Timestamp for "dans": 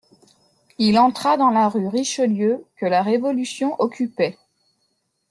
1.37-1.51